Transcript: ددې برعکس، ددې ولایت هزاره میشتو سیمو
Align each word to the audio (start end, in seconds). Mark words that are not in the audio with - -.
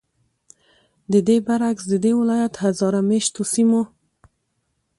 ددې 1.11 1.37
برعکس، 1.45 1.83
ددې 1.93 2.11
ولایت 2.21 2.53
هزاره 2.63 3.01
میشتو 3.09 3.43
سیمو 3.53 3.81